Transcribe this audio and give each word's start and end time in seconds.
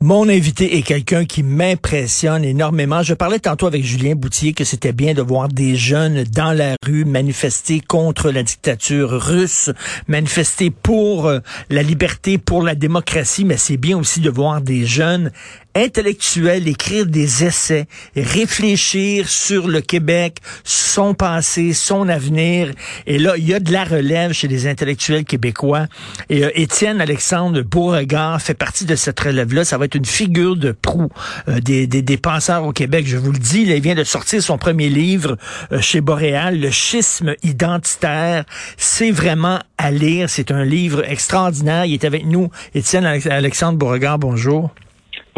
Mon 0.00 0.28
invité 0.28 0.76
est 0.76 0.82
quelqu'un 0.82 1.24
qui 1.24 1.42
m'impressionne 1.42 2.44
énormément. 2.44 3.02
Je 3.02 3.14
parlais 3.14 3.40
tantôt 3.40 3.66
avec 3.66 3.82
Julien 3.82 4.14
Boutier 4.14 4.52
que 4.52 4.62
c'était 4.62 4.92
bien 4.92 5.12
de 5.12 5.22
voir 5.22 5.48
des 5.48 5.74
jeunes 5.74 6.22
dans 6.22 6.52
la 6.52 6.76
rue 6.86 7.04
manifester 7.04 7.80
contre 7.80 8.30
la 8.30 8.44
dictature 8.44 9.10
russe, 9.10 9.72
manifester 10.06 10.70
pour 10.70 11.26
euh, 11.26 11.40
la 11.68 11.82
liberté, 11.82 12.38
pour 12.38 12.62
la 12.62 12.76
démocratie, 12.76 13.44
mais 13.44 13.56
c'est 13.56 13.76
bien 13.76 13.98
aussi 13.98 14.20
de 14.20 14.30
voir 14.30 14.60
des 14.60 14.86
jeunes 14.86 15.32
intellectuels 15.74 16.66
écrire 16.68 17.06
des 17.06 17.44
essais, 17.44 17.86
réfléchir 18.16 19.28
sur 19.28 19.68
le 19.68 19.80
Québec, 19.80 20.38
son 20.64 21.14
passé, 21.14 21.72
son 21.72 22.08
avenir. 22.08 22.72
Et 23.06 23.18
là, 23.18 23.36
il 23.36 23.46
y 23.46 23.54
a 23.54 23.60
de 23.60 23.72
la 23.72 23.84
relève 23.84 24.32
chez 24.32 24.48
les 24.48 24.66
intellectuels 24.66 25.24
québécois. 25.24 25.86
Et 26.28 26.44
euh, 26.44 26.50
Étienne 26.54 27.00
Alexandre 27.00 27.62
Beauregard 27.62 28.40
fait 28.40 28.54
partie 28.54 28.84
de 28.84 28.96
cette 28.96 29.20
relève-là. 29.20 29.64
Ça 29.64 29.78
va 29.78 29.84
être 29.84 29.94
une 29.94 30.04
figure 30.04 30.56
de 30.56 30.72
proue 30.72 31.10
euh, 31.48 31.60
des, 31.60 31.86
des, 31.86 32.02
des, 32.02 32.16
penseurs 32.16 32.64
au 32.64 32.72
Québec. 32.72 33.06
Je 33.06 33.16
vous 33.16 33.32
le 33.32 33.38
dis, 33.38 33.62
il 33.62 33.80
vient 33.80 33.94
de 33.94 34.04
sortir 34.04 34.42
son 34.42 34.58
premier 34.58 34.88
livre 34.88 35.36
euh, 35.72 35.80
chez 35.80 36.00
Boréal, 36.00 36.60
Le 36.60 36.70
schisme 36.70 37.34
identitaire. 37.42 38.44
C'est 38.76 39.10
vraiment 39.10 39.60
à 39.76 39.90
lire. 39.90 40.28
C'est 40.28 40.50
un 40.50 40.64
livre 40.64 41.04
extraordinaire. 41.08 41.84
Il 41.84 41.94
est 41.94 42.04
avec 42.04 42.26
nous. 42.26 42.50
Étienne 42.74 43.06
Alexandre 43.06 43.78
Beauregard, 43.78 44.18
bonjour. 44.18 44.70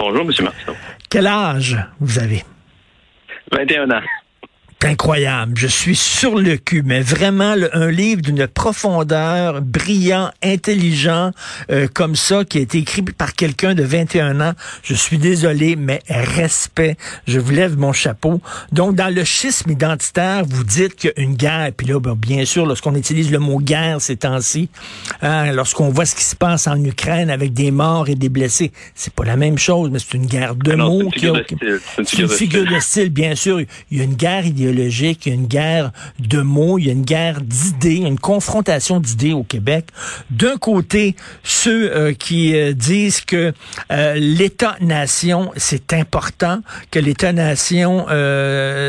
Bonjour, 0.00 0.22
M. 0.22 0.32
Martin. 0.44 0.72
Quel 1.10 1.26
âge 1.26 1.76
vous 2.00 2.18
avez? 2.18 2.42
21 3.52 3.90
ans 3.90 4.00
incroyable. 4.84 5.52
Je 5.56 5.66
suis 5.66 5.96
sur 5.96 6.38
le 6.38 6.56
cul, 6.56 6.82
mais 6.84 7.00
vraiment 7.00 7.54
un 7.72 7.90
livre 7.90 8.22
d'une 8.22 8.46
profondeur, 8.46 9.60
brillant, 9.60 10.30
intelligent, 10.42 11.32
euh, 11.70 11.86
comme 11.92 12.16
ça, 12.16 12.44
qui 12.44 12.58
a 12.58 12.60
été 12.62 12.78
écrit 12.78 13.02
par 13.02 13.34
quelqu'un 13.34 13.74
de 13.74 13.82
21 13.82 14.40
ans. 14.40 14.52
Je 14.82 14.94
suis 14.94 15.18
désolé, 15.18 15.76
mais 15.76 16.00
respect. 16.08 16.96
Je 17.26 17.38
vous 17.38 17.52
lève 17.52 17.76
mon 17.76 17.92
chapeau. 17.92 18.40
Donc, 18.72 18.94
dans 18.94 19.14
le 19.14 19.24
schisme 19.24 19.70
identitaire, 19.70 20.44
vous 20.48 20.64
dites 20.64 20.96
qu'il 20.96 21.12
y 21.14 21.20
a 21.20 21.22
une 21.22 21.36
guerre. 21.36 21.70
Puis 21.76 21.86
là, 21.86 22.00
ben, 22.00 22.14
bien 22.14 22.44
sûr, 22.44 22.64
lorsqu'on 22.64 22.94
utilise 22.94 23.30
le 23.30 23.38
mot 23.38 23.58
guerre 23.58 24.00
ces 24.00 24.16
temps-ci, 24.16 24.70
hein, 25.20 25.52
lorsqu'on 25.52 25.90
voit 25.90 26.06
ce 26.06 26.14
qui 26.14 26.24
se 26.24 26.36
passe 26.36 26.66
en 26.66 26.82
Ukraine 26.82 27.30
avec 27.30 27.52
des 27.52 27.70
morts 27.70 28.08
et 28.08 28.14
des 28.14 28.28
blessés, 28.28 28.72
c'est 28.94 29.12
pas 29.12 29.24
la 29.24 29.36
même 29.36 29.58
chose, 29.58 29.90
mais 29.90 29.98
c'est 29.98 30.14
une 30.14 30.26
guerre 30.26 30.54
de 30.54 30.74
mots. 30.74 31.10
C'est 32.04 32.18
une 32.18 32.28
figure 32.28 32.64
de 32.64 32.80
style, 32.80 33.10
bien 33.10 33.34
sûr. 33.34 33.60
Il 33.90 33.98
y 33.98 34.00
a 34.00 34.04
une 34.04 34.14
guerre 34.14 34.46
idéologique 34.46 34.69
il 34.70 35.30
y 35.30 35.30
a 35.30 35.34
une 35.34 35.46
guerre 35.46 35.92
de 36.18 36.40
mots, 36.40 36.78
il 36.78 36.86
y 36.86 36.88
a 36.88 36.92
une 36.92 37.04
guerre 37.04 37.40
d'idées, 37.40 37.96
une 37.96 38.18
confrontation 38.18 39.00
d'idées 39.00 39.32
au 39.32 39.42
Québec. 39.42 39.86
D'un 40.30 40.56
côté, 40.56 41.16
ceux 41.42 41.94
euh, 41.94 42.12
qui 42.12 42.54
euh, 42.54 42.72
disent 42.72 43.20
que 43.20 43.52
euh, 43.90 44.14
l'État-nation, 44.14 45.52
c'est 45.56 45.92
important, 45.92 46.60
que 46.90 46.98
l'État-nation, 46.98 48.06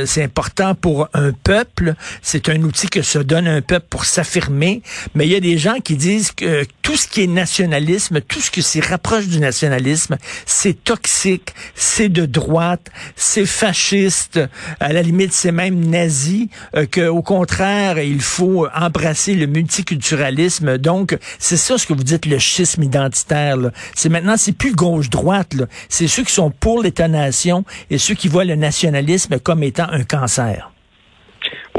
c'est 0.06 0.24
important 0.24 0.76
pour 0.76 1.08
un 1.14 1.32
peuple, 1.32 1.96
c'est 2.22 2.50
un 2.50 2.62
outil 2.64 2.88
que 2.88 3.02
se 3.02 3.20
donne 3.20 3.48
un 3.48 3.62
peuple 3.62 3.86
pour 3.90 4.06
s'affirmer, 4.06 4.82
mais 5.16 5.26
il 5.26 5.32
y 5.32 5.36
a 5.36 5.40
des 5.40 5.58
gens 5.58 5.80
qui 5.84 5.96
disent 5.96 6.32
que 6.32 6.66
tout 6.82 6.96
ce 6.96 7.08
qui 7.08 7.24
est 7.24 7.28
nationalisme, 7.28 8.22
tout 8.22 8.40
ce 8.40 8.52
qui 8.52 8.62
se 8.62 8.80
rapproche 8.80 9.28
du 9.28 9.40
nationalisme, 9.40 10.18
c'est 10.46 10.84
toxique, 10.84 11.54
c'est 11.76 12.10
de 12.10 12.26
droite, 12.26 12.88
c'est 13.16 13.46
fasciste, 13.46 14.40
à 14.80 14.94
la 14.94 15.02
limite, 15.02 15.34
c'est 15.34 15.52
même 15.52 15.71
nazi, 15.76 16.50
euh, 16.76 16.86
qu'au 16.92 17.22
contraire, 17.22 18.00
il 18.00 18.22
faut 18.22 18.68
embrasser 18.74 19.34
le 19.34 19.48
multiculturalisme. 19.48 20.78
Donc, 20.78 21.18
c'est 21.40 21.58
ça 21.58 21.78
ce 21.78 21.86
que 21.86 21.94
vous 21.94 22.04
dites, 22.04 22.26
le 22.26 22.40
schisme 22.40 22.84
identitaire. 22.84 23.58
C'est 23.96 24.10
maintenant, 24.10 24.36
c'est 24.38 24.52
plus 24.52 24.74
gauche-droite. 24.74 25.56
C'est 25.90 26.08
ceux 26.08 26.24
qui 26.24 26.34
sont 26.34 26.52
pour 26.52 26.82
l'État-nation 26.82 27.66
et 27.90 27.98
ceux 27.98 28.16
qui 28.16 28.28
voient 28.28 28.46
le 28.46 28.56
nationalisme 28.56 29.40
comme 29.40 29.64
étant 29.64 29.88
un 29.90 30.04
cancer. 30.04 30.72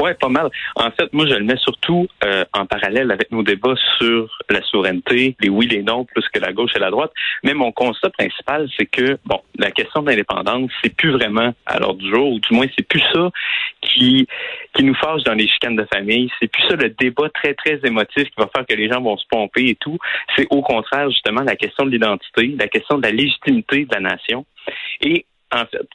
Oui, 0.03 0.09
pas 0.19 0.27
mal. 0.27 0.49
En 0.75 0.91
fait, 0.91 1.13
moi, 1.13 1.25
je 1.25 1.33
le 1.35 1.45
mets 1.45 1.55
surtout 1.55 2.07
euh, 2.25 2.43
en 2.51 2.65
parallèle 2.65 3.09
avec 3.09 3.31
nos 3.31 3.41
débats 3.41 3.75
sur 3.97 4.37
la 4.49 4.61
souveraineté, 4.63 5.37
les 5.39 5.47
oui, 5.47 5.65
les 5.67 5.81
non, 5.81 6.03
plus 6.03 6.27
que 6.27 6.39
la 6.39 6.51
gauche 6.51 6.71
et 6.75 6.79
la 6.79 6.91
droite. 6.91 7.13
Mais 7.41 7.53
mon 7.53 7.71
constat 7.71 8.09
principal, 8.09 8.67
c'est 8.77 8.85
que, 8.85 9.17
bon, 9.25 9.39
la 9.57 9.71
question 9.71 10.01
de 10.01 10.09
l'indépendance, 10.09 10.69
c'est 10.83 10.93
plus 10.93 11.11
vraiment 11.11 11.53
à 11.65 11.79
l'ordre 11.79 11.99
du 11.99 12.09
jour, 12.09 12.33
ou 12.33 12.39
du 12.41 12.53
moins, 12.53 12.65
c'est 12.77 12.85
plus 12.85 13.01
ça 13.13 13.29
qui, 13.79 14.27
qui 14.73 14.83
nous 14.83 14.95
fâche 14.95 15.23
dans 15.23 15.35
les 15.35 15.47
chicanes 15.47 15.77
de 15.77 15.87
famille. 15.93 16.29
C'est 16.37 16.51
plus 16.51 16.63
ça 16.63 16.75
le 16.75 16.89
débat 16.89 17.29
très, 17.29 17.53
très 17.53 17.79
émotif 17.85 18.25
qui 18.25 18.35
va 18.37 18.49
faire 18.53 18.65
que 18.65 18.75
les 18.75 18.89
gens 18.89 18.99
vont 18.99 19.15
se 19.15 19.25
pomper 19.29 19.69
et 19.69 19.75
tout. 19.75 19.97
C'est 20.35 20.47
au 20.49 20.61
contraire, 20.61 21.09
justement, 21.11 21.43
la 21.43 21.55
question 21.55 21.85
de 21.85 21.91
l'identité, 21.91 22.53
la 22.59 22.67
question 22.67 22.97
de 22.97 23.03
la 23.03 23.11
légitimité 23.11 23.85
de 23.85 23.95
la 23.95 24.01
nation. 24.01 24.45
Et, 24.99 25.25
en 25.49 25.65
fait, 25.65 25.87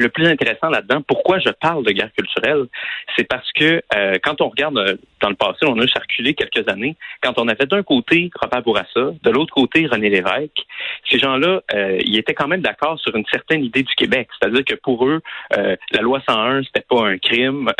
le 0.00 0.08
plus 0.08 0.26
intéressant 0.26 0.68
là-dedans, 0.68 1.02
pourquoi 1.06 1.38
je 1.38 1.50
parle 1.50 1.84
de 1.84 1.92
guerre 1.92 2.12
culturelle, 2.16 2.66
c'est 3.16 3.28
parce 3.28 3.50
que 3.52 3.82
euh, 3.94 4.18
quand 4.22 4.40
on 4.40 4.48
regarde 4.48 4.78
euh, 4.78 4.96
dans 5.20 5.28
le 5.28 5.34
passé, 5.34 5.66
on 5.66 5.78
a 5.78 5.86
circulé 5.86 6.34
quelques 6.34 6.68
années, 6.68 6.96
quand 7.22 7.34
on 7.38 7.48
avait 7.48 7.66
d'un 7.66 7.82
côté 7.82 8.30
Robert 8.40 8.62
Bourassa, 8.62 9.12
de 9.22 9.30
l'autre 9.30 9.54
côté 9.54 9.86
René 9.86 10.08
Lévesque, 10.08 10.66
ces 11.08 11.18
gens-là, 11.18 11.60
euh, 11.74 11.98
ils 12.04 12.18
étaient 12.18 12.34
quand 12.34 12.48
même 12.48 12.62
d'accord 12.62 12.98
sur 12.98 13.14
une 13.14 13.26
certaine 13.26 13.64
idée 13.64 13.82
du 13.82 13.94
Québec, 13.94 14.28
c'est-à-dire 14.38 14.64
que 14.64 14.74
pour 14.74 15.06
eux, 15.06 15.20
la 15.50 16.00
loi 16.00 16.20
101, 16.28 16.62
c'était 16.64 16.86
pas 16.88 17.06
un 17.06 17.18
crime, 17.18 17.70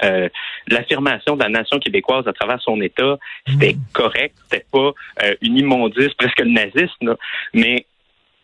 l'affirmation 0.68 1.36
de 1.36 1.42
la 1.42 1.48
nation 1.48 1.78
québécoise 1.78 2.26
à 2.26 2.32
travers 2.32 2.60
son 2.60 2.80
État, 2.80 3.18
c'était 3.46 3.74
mmh. 3.74 3.92
correct, 3.92 4.34
c'était 4.44 4.66
pas 4.70 4.92
une 5.40 5.58
immondice, 5.58 6.12
presque 6.14 6.40
le 6.40 6.50
nazisme, 6.50 7.16
mais 7.54 7.86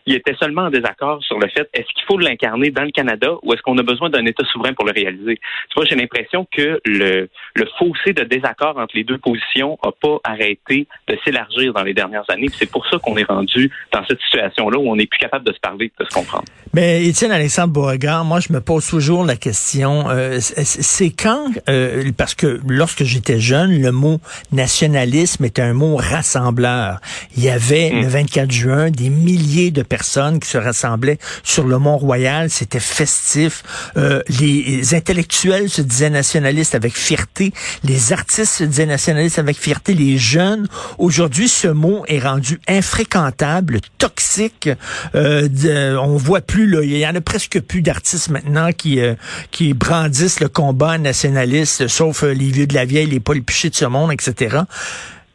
il 0.06 0.14
était 0.14 0.34
seulement 0.40 0.62
en 0.62 0.70
désaccord 0.70 1.22
sur 1.24 1.38
le 1.38 1.48
fait 1.48 1.68
est-ce 1.74 1.86
qu'il 1.94 2.04
faut 2.06 2.18
l'incarner 2.18 2.70
dans 2.70 2.84
le 2.84 2.92
Canada 2.92 3.28
ou 3.42 3.52
est-ce 3.52 3.62
qu'on 3.62 3.76
a 3.78 3.82
besoin 3.82 4.08
d'un 4.08 4.24
État 4.24 4.44
souverain 4.52 4.72
pour 4.72 4.86
le 4.86 4.92
réaliser? 4.92 5.36
Tu 5.36 5.74
vois, 5.74 5.84
j'ai 5.84 5.96
l'impression 5.96 6.46
que 6.50 6.80
le, 6.84 7.28
le 7.54 7.66
fossé 7.78 8.12
de 8.12 8.22
désaccord 8.22 8.78
entre 8.78 8.96
les 8.96 9.02
deux 9.02 9.18
positions 9.18 9.78
n'a 9.84 9.90
pas 10.00 10.18
arrêté 10.22 10.86
de 11.08 11.18
s'élargir 11.24 11.72
dans 11.72 11.82
les 11.82 11.92
dernières 11.92 12.28
années. 12.28 12.46
C'est 12.56 12.70
pour 12.70 12.86
ça 12.86 12.98
qu'on 12.98 13.16
est 13.16 13.28
rendu 13.28 13.70
dans 13.92 14.04
cette 14.06 14.20
situation-là 14.20 14.78
où 14.78 14.88
on 14.88 14.96
n'est 14.96 15.06
plus 15.06 15.18
capable 15.18 15.44
de 15.44 15.52
se 15.52 15.58
parler, 15.58 15.90
de 15.98 16.04
se 16.04 16.14
comprendre. 16.14 16.44
Mais 16.72 17.04
Étienne 17.04 17.32
Alexandre 17.32 17.72
Beauregard, 17.72 18.24
moi 18.24 18.38
je 18.38 18.52
me 18.52 18.60
pose 18.60 18.86
toujours 18.86 19.24
la 19.24 19.36
question, 19.36 20.08
euh, 20.08 20.38
c'est 20.40 21.10
quand, 21.10 21.48
euh, 21.68 22.04
parce 22.16 22.34
que 22.34 22.60
lorsque 22.68 23.02
j'étais 23.02 23.40
jeune, 23.40 23.80
le 23.80 23.90
mot 23.90 24.20
nationalisme 24.52 25.44
était 25.44 25.62
un 25.62 25.72
mot 25.72 25.96
rassembleur. 25.96 27.00
Il 27.36 27.42
y 27.42 27.48
avait 27.48 27.90
hmm. 27.90 28.00
le 28.02 28.06
24 28.06 28.50
juin 28.52 28.90
des 28.90 29.08
milliers 29.08 29.70
de 29.70 29.82
personnes 29.82 29.95
personnes 29.96 30.40
qui 30.40 30.48
se 30.48 30.58
rassemblaient 30.58 31.18
sur 31.42 31.66
le 31.66 31.78
Mont-Royal. 31.78 32.50
C'était 32.50 32.80
festif. 32.80 33.62
Euh, 33.96 34.22
les 34.40 34.94
intellectuels 34.94 35.68
se 35.70 35.82
disaient 35.82 36.10
nationalistes 36.10 36.74
avec 36.74 36.94
fierté. 36.96 37.52
Les 37.82 38.12
artistes 38.12 38.54
se 38.60 38.64
disaient 38.64 38.92
nationalistes 38.98 39.38
avec 39.38 39.56
fierté. 39.56 39.94
Les 39.94 40.18
jeunes. 40.18 40.68
Aujourd'hui, 40.98 41.48
ce 41.48 41.68
mot 41.68 42.04
est 42.08 42.18
rendu 42.18 42.60
infréquentable, 42.68 43.80
toxique. 43.98 44.68
Euh, 45.14 45.96
on 45.96 46.16
voit 46.16 46.40
plus, 46.40 46.66
là, 46.66 46.82
il 46.82 46.96
y 46.96 47.06
en 47.06 47.14
a 47.14 47.20
presque 47.20 47.60
plus 47.60 47.82
d'artistes 47.82 48.28
maintenant 48.30 48.72
qui, 48.72 49.00
euh, 49.00 49.14
qui 49.50 49.74
brandissent 49.74 50.40
le 50.40 50.48
combat 50.48 50.98
nationaliste, 50.98 51.88
sauf 51.88 52.22
euh, 52.22 52.32
les 52.32 52.50
vieux 52.50 52.66
de 52.66 52.74
la 52.74 52.84
vieille, 52.84 53.06
les 53.06 53.20
Paul 53.20 53.42
Piché 53.42 53.70
de 53.70 53.74
ce 53.74 53.84
monde, 53.84 54.12
etc. 54.12 54.58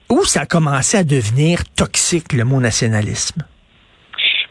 Où 0.10 0.26
ça 0.26 0.42
a 0.42 0.46
commencé 0.46 0.98
à 0.98 1.04
devenir 1.04 1.64
toxique, 1.76 2.34
le 2.34 2.44
mot 2.44 2.60
nationalisme? 2.60 3.44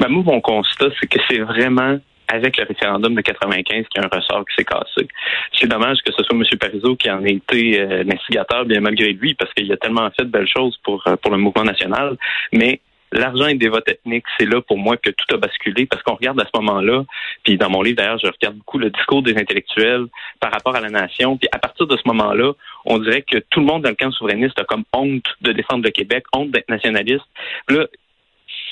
Ben, 0.00 0.09
moi, 0.09 0.22
mon 0.25 0.41
constat, 0.41 0.87
c'est 0.99 1.06
que 1.06 1.19
c'est 1.28 1.41
vraiment 1.41 1.99
avec 2.28 2.56
le 2.56 2.65
référendum 2.65 3.15
de 3.15 3.21
95 3.21 3.65
qu'il 3.66 4.00
y 4.00 4.05
a 4.05 4.09
un 4.11 4.16
ressort 4.16 4.44
qui 4.47 4.55
s'est 4.56 4.65
cassé. 4.65 5.09
C'est 5.53 5.66
dommage 5.66 5.99
que 6.05 6.12
ce 6.12 6.22
soit 6.22 6.37
M. 6.37 6.44
Parizeau 6.59 6.97
qui 6.97 7.11
en 7.11 7.25
ait 7.25 7.34
été 7.34 7.81
euh, 7.81 8.05
l'instigateur, 8.05 8.65
bien 8.65 8.81
malgré 8.81 9.12
lui, 9.12 9.34
parce 9.34 9.53
qu'il 9.53 9.71
a 9.72 9.77
tellement 9.77 10.09
fait 10.16 10.25
de 10.25 10.31
belles 10.31 10.49
choses 10.49 10.78
pour, 10.84 11.03
euh, 11.06 11.16
pour 11.16 11.33
le 11.33 11.38
mouvement 11.38 11.65
national. 11.65 12.16
Mais 12.53 12.81
l'argent 13.12 13.47
et 13.47 13.55
des 13.55 13.69
votes 13.69 13.88
ethniques, 13.88 14.25
c'est 14.38 14.47
là 14.47 14.61
pour 14.61 14.78
moi 14.78 14.97
que 14.97 15.11
tout 15.11 15.34
a 15.34 15.38
basculé 15.38 15.87
parce 15.87 16.02
qu'on 16.02 16.14
regarde 16.14 16.41
à 16.41 16.44
ce 16.44 16.58
moment-là, 16.61 17.05
puis 17.43 17.58
dans 17.58 17.69
mon 17.69 17.82
livre 17.82 17.97
d'ailleurs, 17.97 18.19
je 18.19 18.29
regarde 18.29 18.56
beaucoup 18.56 18.79
le 18.79 18.91
discours 18.91 19.23
des 19.23 19.37
intellectuels 19.37 20.06
par 20.38 20.52
rapport 20.52 20.76
à 20.76 20.81
la 20.81 20.91
nation, 20.91 21.37
puis 21.37 21.49
à 21.52 21.58
partir 21.58 21.87
de 21.87 21.97
ce 21.97 22.02
moment-là, 22.06 22.52
on 22.85 22.99
dirait 22.99 23.23
que 23.23 23.38
tout 23.50 23.61
le 23.61 23.67
monde 23.67 23.82
dans 23.82 23.91
le 23.91 23.97
camp 23.97 24.12
souverainiste 24.12 24.58
a 24.58 24.64
comme 24.64 24.85
honte 24.93 25.26
de 25.41 25.52
défendre 25.52 25.85
le 25.85 25.91
Québec, 25.91 26.25
honte 26.32 26.50
d'être 26.52 26.69
nationaliste. 26.69 27.25
Là, 27.69 27.87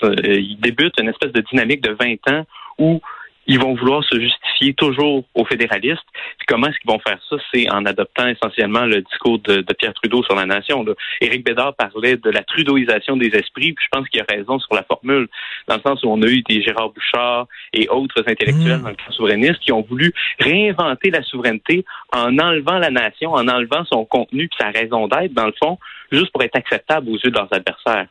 il 0.02 0.58
débute 0.60 0.94
une 1.00 1.08
espèce 1.08 1.32
de 1.32 1.42
dynamique 1.50 1.80
de 1.82 1.96
20 1.98 2.32
ans 2.32 2.44
où 2.78 3.00
ils 3.48 3.58
vont 3.58 3.74
vouloir 3.74 4.04
se 4.04 4.20
justifier 4.20 4.74
toujours 4.74 5.24
aux 5.34 5.44
fédéralistes. 5.46 6.04
comment 6.46 6.68
est-ce 6.68 6.78
qu'ils 6.80 6.90
vont 6.90 7.00
faire 7.00 7.18
ça? 7.28 7.36
C'est 7.52 7.68
en 7.70 7.86
adoptant 7.86 8.28
essentiellement 8.28 8.84
le 8.84 9.00
discours 9.00 9.38
de, 9.38 9.64
Pierre 9.78 9.94
Trudeau 9.94 10.22
sur 10.22 10.36
la 10.36 10.44
nation. 10.44 10.84
Là. 10.84 10.92
Éric 11.22 11.44
Bédard 11.44 11.74
parlait 11.74 12.16
de 12.16 12.30
la 12.30 12.42
trudeauisation 12.42 13.16
des 13.16 13.28
esprits, 13.28 13.72
puis 13.72 13.84
je 13.84 13.88
pense 13.90 14.08
qu'il 14.08 14.20
a 14.20 14.24
raison 14.28 14.58
sur 14.58 14.74
la 14.74 14.82
formule, 14.82 15.28
dans 15.66 15.76
le 15.76 15.80
sens 15.80 16.02
où 16.04 16.08
on 16.08 16.20
a 16.22 16.26
eu 16.26 16.42
des 16.42 16.60
Gérard 16.60 16.90
Bouchard 16.90 17.46
et 17.72 17.88
autres 17.88 18.22
intellectuels 18.26 18.78
mmh. 18.78 18.82
dans 18.82 18.90
le 18.90 18.96
camp 18.96 19.12
souverainiste 19.12 19.60
qui 19.60 19.72
ont 19.72 19.82
voulu 19.82 20.12
réinventer 20.38 21.10
la 21.10 21.22
souveraineté 21.22 21.84
en 22.12 22.38
enlevant 22.38 22.78
la 22.78 22.90
nation, 22.90 23.32
en 23.32 23.48
enlevant 23.48 23.84
son 23.86 24.04
contenu 24.04 24.48
puis 24.48 24.58
sa 24.60 24.70
raison 24.70 25.08
d'être, 25.08 25.32
dans 25.32 25.46
le 25.46 25.54
fond, 25.58 25.78
juste 26.12 26.30
pour 26.32 26.42
être 26.42 26.56
acceptable 26.56 27.08
aux 27.08 27.16
yeux 27.16 27.30
de 27.30 27.38
leurs 27.38 27.52
adversaires. 27.52 28.08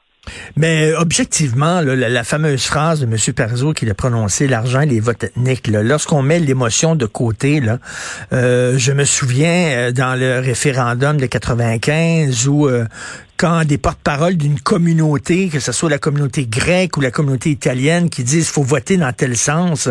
Mais 0.56 0.94
objectivement, 0.94 1.82
la, 1.82 2.24
fameuse 2.24 2.66
phrase 2.66 3.00
de 3.00 3.06
M. 3.06 3.16
Perzo 3.34 3.74
qui 3.74 3.90
a 3.90 3.94
prononcé 3.94 4.48
l'argent 4.48 4.82
et 4.82 4.86
les 4.86 5.00
votes 5.00 5.24
ethniques, 5.24 5.68
lorsqu'on 5.68 6.22
met 6.22 6.40
l'émotion 6.40 6.96
de 6.96 7.06
côté, 7.06 7.60
là, 7.60 7.80
euh, 8.34 8.78
je 8.78 8.92
me 8.92 9.06
souviens 9.06 9.68
euh, 9.70 9.92
dans 9.92 10.16
le 10.20 10.40
référendum 10.40 11.18
de 11.18 11.26
95 11.26 12.48
où 12.48 12.68
euh, 12.68 12.86
quand 13.38 13.66
des 13.66 13.78
porte-paroles 13.78 14.36
d'une 14.36 14.60
communauté, 14.60 15.50
que 15.50 15.60
ce 15.60 15.72
soit 15.72 15.90
la 15.90 16.00
communauté 16.00 16.48
grecque 16.48 16.98
ou 16.98 17.02
la 17.02 17.12
communauté 17.12 17.52
italienne, 17.52 18.10
qui 18.10 18.24
disent 18.24 18.50
faut 18.50 18.64
voter 18.64 18.98
dans 18.98 19.14
tel 19.14 19.38
sens, 19.38 19.90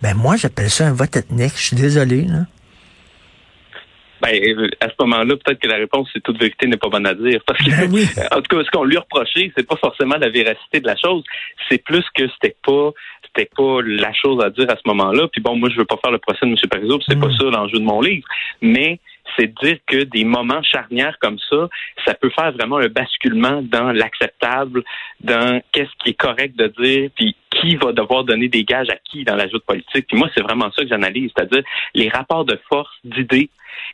ben 0.00 0.14
moi 0.14 0.36
j'appelle 0.36 0.70
ça 0.70 0.86
un 0.86 0.92
vote 0.92 1.16
ethnique. 1.16 1.54
Je 1.56 1.62
suis 1.62 1.76
désolé. 1.76 2.22
Là. 2.22 2.46
Ben, 4.24 4.70
à 4.80 4.88
ce 4.88 4.94
moment-là, 5.00 5.36
peut-être 5.36 5.60
que 5.60 5.68
la 5.68 5.76
réponse, 5.76 6.08
c'est 6.12 6.22
toute 6.22 6.38
vérité 6.38 6.66
n'est 6.66 6.76
pas 6.76 6.88
bonne 6.88 7.06
à 7.06 7.14
dire. 7.14 7.40
Parce 7.46 7.58
que, 7.58 7.70
ben 7.70 8.28
en 8.32 8.40
tout 8.40 8.56
cas, 8.56 8.64
ce 8.64 8.70
qu'on 8.70 8.84
lui 8.84 8.96
reprochait, 8.96 9.52
c'est 9.56 9.66
pas 9.66 9.76
forcément 9.76 10.16
la 10.16 10.30
véracité 10.30 10.80
de 10.80 10.86
la 10.86 10.96
chose. 10.96 11.22
C'est 11.68 11.82
plus 11.82 12.04
que 12.14 12.26
c'était 12.28 12.56
pas, 12.64 12.92
c'était 13.26 13.50
pas 13.54 13.80
la 13.82 14.12
chose 14.14 14.42
à 14.42 14.50
dire 14.50 14.70
à 14.70 14.76
ce 14.76 14.82
moment-là. 14.86 15.28
Puis 15.28 15.42
bon, 15.42 15.56
moi, 15.56 15.68
je 15.70 15.76
veux 15.76 15.84
pas 15.84 15.98
faire 16.02 16.12
le 16.12 16.18
procès 16.18 16.46
de 16.46 16.50
M. 16.50 16.56
Parizeau, 16.70 17.00
c'est 17.06 17.18
pas 17.18 17.28
mm. 17.28 17.36
ça 17.36 17.44
l'enjeu 17.44 17.78
de 17.78 17.84
mon 17.84 18.00
livre. 18.00 18.26
Mais 18.62 18.98
c'est 19.36 19.48
de 19.48 19.66
dire 19.66 19.78
que 19.86 20.04
des 20.04 20.24
moments 20.24 20.62
charnières 20.62 21.18
comme 21.20 21.38
ça, 21.50 21.68
ça 22.06 22.14
peut 22.14 22.30
faire 22.30 22.52
vraiment 22.52 22.78
un 22.78 22.88
basculement 22.88 23.62
dans 23.62 23.92
l'acceptable, 23.92 24.82
dans 25.20 25.60
qu'est-ce 25.72 25.90
qui 26.02 26.10
est 26.10 26.18
correct 26.18 26.56
de 26.56 26.68
dire, 26.82 27.10
puis 27.14 27.36
qui 27.50 27.76
va 27.76 27.92
devoir 27.92 28.24
donner 28.24 28.48
des 28.48 28.64
gages 28.64 28.90
à 28.90 28.96
qui 28.96 29.24
dans 29.24 29.36
la 29.36 29.48
joute 29.48 29.64
politique. 29.64 30.06
Puis 30.08 30.18
moi, 30.18 30.28
c'est 30.34 30.42
vraiment 30.42 30.70
ça 30.72 30.82
que 30.82 30.88
j'analyse, 30.88 31.30
c'est-à-dire 31.36 31.62
les 31.94 32.08
rapports 32.08 32.44
de 32.44 32.58
force, 32.68 32.90
d'idées 33.04 33.50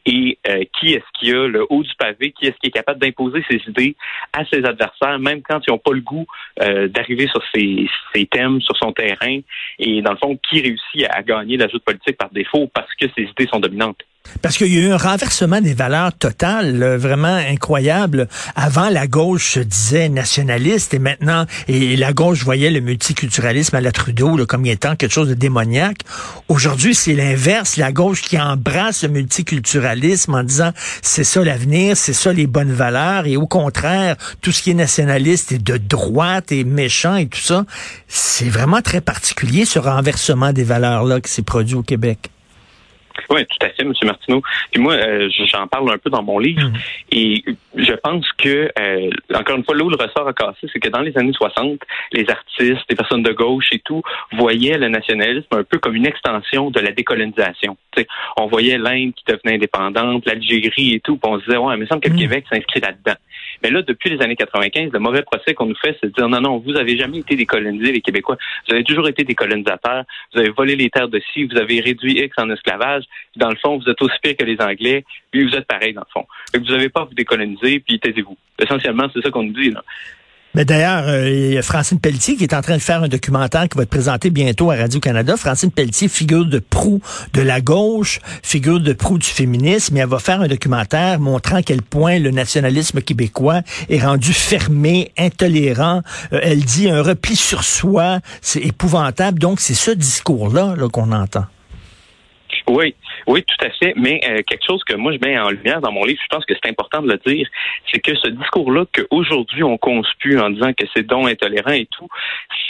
et 0.06 0.38
euh, 0.48 0.64
qui 0.78 0.92
est-ce 0.92 1.04
qui 1.18 1.32
a 1.32 1.46
le 1.46 1.66
haut 1.68 1.82
du 1.82 1.94
pavé, 1.98 2.32
qui 2.32 2.46
est-ce 2.46 2.56
qui 2.56 2.68
est 2.68 2.72
capable 2.72 3.00
d'imposer 3.00 3.44
ses 3.48 3.60
idées 3.68 3.96
à 4.32 4.44
ses 4.46 4.64
adversaires, 4.64 5.18
même 5.18 5.42
quand 5.42 5.60
ils 5.66 5.70
n'ont 5.70 5.78
pas 5.78 5.92
le 5.92 6.00
goût 6.00 6.26
euh, 6.62 6.88
d'arriver 6.88 7.28
sur 7.28 7.42
ces, 7.54 7.88
thèmes, 8.26 8.60
sur 8.60 8.76
son 8.76 8.92
terrain, 8.92 9.40
et 9.78 10.02
dans 10.02 10.12
le 10.12 10.18
fond, 10.18 10.38
qui 10.48 10.60
réussit 10.60 11.06
à 11.10 11.22
gagner 11.22 11.56
la 11.56 11.68
joute 11.68 11.84
politique 11.84 12.16
par 12.16 12.30
défaut 12.30 12.70
parce 12.72 12.92
que 12.94 13.06
ses 13.16 13.22
idées 13.22 13.46
sont 13.46 13.60
dominantes. 13.60 14.02
Parce 14.42 14.56
qu'il 14.56 14.72
y 14.72 14.78
a 14.78 14.82
eu 14.82 14.92
un 14.92 14.96
renversement 14.96 15.60
des 15.60 15.74
valeurs 15.74 16.12
totales, 16.12 16.96
vraiment 16.96 17.34
incroyable. 17.34 18.28
Avant, 18.54 18.88
la 18.88 19.06
gauche 19.06 19.52
se 19.52 19.60
disait 19.60 20.08
nationaliste 20.08 20.94
et 20.94 20.98
maintenant, 20.98 21.46
et 21.68 21.96
la 21.96 22.12
gauche 22.12 22.42
voyait 22.42 22.70
le 22.70 22.80
multiculturalisme 22.80 23.76
à 23.76 23.80
la 23.80 23.92
Trudeau 23.92 24.46
comme 24.46 24.64
étant 24.66 24.96
quelque 24.96 25.12
chose 25.12 25.28
de 25.28 25.34
démoniaque. 25.34 26.02
Aujourd'hui, 26.48 26.94
c'est 26.94 27.14
l'inverse. 27.14 27.76
La 27.76 27.92
gauche 27.92 28.22
qui 28.22 28.38
embrasse 28.40 29.02
le 29.02 29.10
multiculturalisme 29.10 30.34
en 30.34 30.42
disant 30.42 30.72
c'est 31.02 31.24
ça 31.24 31.44
l'avenir, 31.44 31.96
c'est 31.96 32.12
ça 32.12 32.32
les 32.32 32.46
bonnes 32.46 32.72
valeurs 32.72 33.26
et 33.26 33.36
au 33.36 33.46
contraire, 33.46 34.16
tout 34.40 34.52
ce 34.52 34.62
qui 34.62 34.70
est 34.70 34.74
nationaliste 34.74 35.52
et 35.52 35.58
de 35.58 35.76
droite 35.76 36.52
et 36.52 36.64
méchant 36.64 37.16
et 37.16 37.26
tout 37.26 37.40
ça, 37.40 37.66
c'est 38.08 38.48
vraiment 38.48 38.80
très 38.80 39.00
particulier 39.00 39.64
ce 39.64 39.78
renversement 39.78 40.52
des 40.52 40.64
valeurs-là 40.64 41.20
qui 41.20 41.30
s'est 41.30 41.42
produit 41.42 41.74
au 41.74 41.82
Québec. 41.82 42.30
Oui, 43.30 43.46
tout 43.46 43.64
à 43.64 43.68
fait, 43.68 43.82
M. 43.82 43.92
Martineau. 44.02 44.42
Puis 44.72 44.80
moi, 44.80 44.94
euh, 44.94 45.28
j'en 45.52 45.68
parle 45.68 45.92
un 45.92 45.98
peu 45.98 46.10
dans 46.10 46.22
mon 46.22 46.38
livre. 46.38 46.68
Mm. 46.68 46.72
Et 47.12 47.44
je 47.76 47.92
pense 47.92 48.26
que, 48.38 48.70
euh, 48.78 49.10
encore 49.32 49.56
une 49.56 49.64
fois, 49.64 49.76
là 49.76 49.84
où 49.84 49.90
le 49.90 49.96
ressort 49.96 50.26
a 50.26 50.32
cassé, 50.32 50.66
c'est 50.72 50.80
que 50.80 50.88
dans 50.88 51.00
les 51.00 51.16
années 51.16 51.32
60, 51.32 51.78
les 52.12 52.28
artistes, 52.28 52.84
les 52.88 52.96
personnes 52.96 53.22
de 53.22 53.32
gauche 53.32 53.68
et 53.72 53.78
tout, 53.78 54.02
voyaient 54.32 54.78
le 54.78 54.88
nationalisme 54.88 55.46
un 55.52 55.62
peu 55.62 55.78
comme 55.78 55.94
une 55.94 56.06
extension 56.06 56.70
de 56.70 56.80
la 56.80 56.90
décolonisation. 56.90 57.76
on 58.36 58.46
voyait 58.46 58.78
l'Inde 58.78 59.12
qui 59.14 59.24
devenait 59.26 59.54
indépendante, 59.54 60.26
l'Algérie 60.26 60.94
et 60.94 61.00
tout, 61.00 61.16
puis 61.16 61.30
on 61.30 61.38
se 61.38 61.44
disait, 61.44 61.56
ouais, 61.56 61.74
il 61.76 61.80
me 61.80 61.86
semble 61.86 62.00
que 62.00 62.08
le 62.08 62.16
mm. 62.16 62.18
Québec 62.18 62.44
s'inscrit 62.50 62.80
là-dedans. 62.80 63.16
Mais 63.62 63.70
là, 63.70 63.82
depuis 63.82 64.10
les 64.10 64.22
années 64.22 64.36
95, 64.36 64.92
le 64.92 64.98
mauvais 64.98 65.22
procès 65.22 65.54
qu'on 65.54 65.66
nous 65.66 65.76
fait, 65.76 65.96
c'est 66.00 66.08
de 66.08 66.12
dire, 66.12 66.28
non, 66.28 66.40
non, 66.40 66.58
vous 66.58 66.76
avez 66.76 66.96
jamais 66.96 67.18
été 67.18 67.36
décolonisés, 67.36 67.92
les 67.92 68.00
Québécois. 68.00 68.36
Vous 68.66 68.74
avez 68.74 68.84
toujours 68.84 69.08
été 69.08 69.24
des 69.24 69.34
colonisateurs. 69.34 70.04
Vous 70.32 70.40
avez 70.40 70.50
volé 70.50 70.76
les 70.76 70.90
terres 70.90 71.08
de 71.08 71.20
ci, 71.32 71.44
vous 71.44 71.56
avez 71.56 71.80
réduit 71.80 72.20
X 72.20 72.34
en 72.38 72.50
esclavage. 72.50 73.04
Dans 73.36 73.50
le 73.50 73.56
fond, 73.56 73.78
vous 73.78 73.88
êtes 73.88 74.00
aussi 74.02 74.16
pire 74.22 74.36
que 74.36 74.44
les 74.44 74.60
Anglais, 74.60 75.04
puis 75.30 75.46
vous 75.46 75.54
êtes 75.54 75.66
pareil, 75.66 75.92
dans 75.92 76.02
le 76.02 76.12
fond. 76.12 76.26
vous 76.54 76.72
n'avez 76.72 76.88
pas 76.88 77.04
vous 77.04 77.14
décoloniser, 77.14 77.80
puis 77.80 77.98
taisez-vous. 78.00 78.36
Essentiellement, 78.58 79.08
c'est 79.12 79.22
ça 79.22 79.30
qu'on 79.30 79.44
nous 79.44 79.52
dit. 79.52 79.70
Là. 79.70 79.82
Mais 80.54 80.64
d'ailleurs, 80.64 81.04
euh, 81.06 81.30
il 81.30 81.58
y 81.58 81.62
Francine 81.62 82.00
Pelletier 82.00 82.36
qui 82.36 82.42
est 82.42 82.54
en 82.54 82.60
train 82.60 82.76
de 82.76 82.82
faire 82.82 83.04
un 83.04 83.08
documentaire 83.08 83.68
qui 83.68 83.76
va 83.76 83.84
être 83.84 83.90
présenté 83.90 84.30
bientôt 84.30 84.72
à 84.72 84.76
Radio-Canada. 84.76 85.36
Francine 85.36 85.70
Pelletier, 85.70 86.08
figure 86.08 86.44
de 86.44 86.58
proue 86.58 87.00
de 87.32 87.40
la 87.40 87.60
gauche, 87.60 88.20
figure 88.42 88.80
de 88.80 88.92
proue 88.92 89.18
du 89.18 89.26
féminisme, 89.26 89.96
et 89.96 90.00
elle 90.00 90.08
va 90.08 90.18
faire 90.18 90.40
un 90.40 90.48
documentaire 90.48 91.20
montrant 91.20 91.56
à 91.56 91.62
quel 91.62 91.82
point 91.82 92.18
le 92.18 92.32
nationalisme 92.32 93.00
québécois 93.00 93.62
est 93.88 94.02
rendu 94.02 94.32
fermé, 94.32 95.12
intolérant. 95.16 96.02
Euh, 96.32 96.40
elle 96.42 96.64
dit 96.64 96.90
un 96.90 97.02
repli 97.02 97.36
sur 97.36 97.62
soi, 97.62 98.18
c'est 98.42 98.60
épouvantable. 98.60 99.38
Donc, 99.38 99.60
c'est 99.60 99.74
ce 99.74 99.92
discours-là 99.92 100.74
-là, 100.76 100.90
qu'on 100.90 101.12
entend. 101.12 101.44
Oui, 102.68 102.94
oui, 103.26 103.44
tout 103.44 103.64
à 103.64 103.70
fait. 103.70 103.94
Mais 103.96 104.20
euh, 104.24 104.42
quelque 104.46 104.64
chose 104.64 104.82
que 104.84 104.94
moi 104.94 105.12
je 105.12 105.18
mets 105.26 105.38
en 105.38 105.50
lumière 105.50 105.80
dans 105.80 105.92
mon 105.92 106.04
livre, 106.04 106.20
je 106.22 106.36
pense 106.36 106.44
que 106.44 106.54
c'est 106.54 106.70
important 106.70 107.02
de 107.02 107.08
le 107.08 107.20
dire, 107.26 107.48
c'est 107.90 108.00
que 108.00 108.14
ce 108.14 108.28
discours-là 108.28 108.84
qu'aujourd'hui 108.92 109.62
on 109.62 109.78
conspue 109.78 110.38
en 110.38 110.50
disant 110.50 110.72
que 110.72 110.84
c'est 110.94 111.06
don 111.06 111.26
intolérant 111.26 111.72
et 111.72 111.86
tout, 111.86 112.08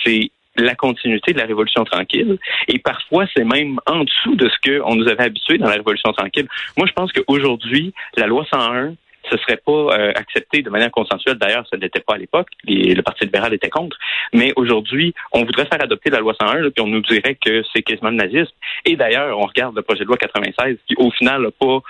c'est 0.05 0.31
la 0.57 0.75
continuité 0.75 1.33
de 1.33 1.39
la 1.39 1.47
Révolution 1.47 1.85
tranquille. 1.85 2.39
Et 2.69 2.79
parfois, 2.79 3.25
c'est 3.35 3.45
même 3.45 3.79
en 3.87 4.05
dessous 4.05 4.35
de 4.35 4.49
ce 4.49 4.57
qu'on 4.81 4.97
nous 4.97 5.09
avait 5.09 5.25
habitué 5.25 5.59
dans 5.59 5.69
la 5.69 5.77
Révolution 5.77 6.13
tranquille. 6.13 6.49
Moi, 6.77 6.87
je 6.87 6.93
pense 6.93 7.13
qu'aujourd'hui, 7.13 7.95
la 8.17 8.27
loi 8.27 8.45
101, 8.53 8.95
ce 9.31 9.37
serait 9.39 9.61
pas 9.65 9.73
euh, 9.73 10.13
accepté 10.15 10.63
de 10.63 10.71
manière 10.71 10.91
consensuelle. 10.91 11.37
D'ailleurs, 11.37 11.67
ça 11.69 11.77
n'était 11.77 12.01
pas 12.01 12.15
à 12.15 12.19
l'époque. 12.19 12.49
Le 12.67 13.01
Parti 13.03 13.25
libéral 13.25 13.55
était 13.55 13.71
contre. 13.71 13.97
Mais 14.33 14.53
aujourd'hui, 14.57 15.15
on 15.33 15.45
voudrait 15.45 15.67
faire 15.67 15.83
adopter 15.83 16.11
la 16.11 16.21
loi 16.21 16.35
101, 16.41 16.71
puis 16.71 16.83
on 16.83 16.87
nous 16.87 17.03
dirait 17.03 17.37
que 17.37 17.63
c'est 17.75 17.83
quasiment 17.83 18.11
le 18.11 18.17
nazisme. 18.17 18.53
Et 18.85 18.97
d'ailleurs, 18.97 19.39
on 19.39 19.47
regarde 19.47 19.77
le 19.77 19.83
projet 19.83 20.01
de 20.01 20.09
loi 20.09 20.17
96, 20.17 20.77
qui 20.87 20.95
au 20.97 21.11
final 21.11 21.43
n'a 21.43 21.51
pas 21.51 21.81